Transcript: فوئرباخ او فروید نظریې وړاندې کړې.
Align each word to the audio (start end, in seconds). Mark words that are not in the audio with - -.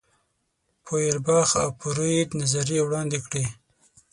فوئرباخ 0.85 1.49
او 1.61 1.69
فروید 1.79 2.29
نظریې 2.41 2.79
وړاندې 2.83 3.19
کړې. 3.27 3.45